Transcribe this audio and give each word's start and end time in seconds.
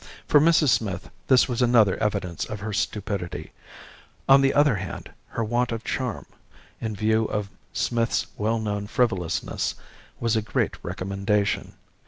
For 0.27 0.41
Mrs. 0.41 0.69
Smith 0.69 1.11
this 1.27 1.47
was 1.47 1.61
another 1.61 1.95
evidence 2.01 2.43
of 2.45 2.61
her 2.61 2.73
stupidity; 2.73 3.51
on 4.27 4.41
the 4.41 4.51
other 4.51 4.77
hand, 4.77 5.11
her 5.27 5.43
want 5.43 5.71
of 5.71 5.83
charm, 5.83 6.25
in 6.79 6.95
view 6.95 7.25
of 7.25 7.51
Smith's 7.71 8.25
well 8.35 8.57
known 8.57 8.87
frivolousness, 8.87 9.75
was 10.19 10.35
a 10.35 10.41
great 10.41 10.75
recommendation. 10.83 11.73